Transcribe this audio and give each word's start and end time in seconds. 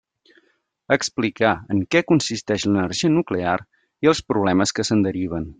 Explicar 0.95 1.51
en 1.75 1.83
què 1.95 2.03
consisteix 2.13 2.67
l'energia 2.69 3.13
nuclear 3.21 3.55
i 4.07 4.15
els 4.15 4.27
problemes 4.33 4.79
que 4.79 4.91
se'n 4.91 5.09
deriven. 5.11 5.49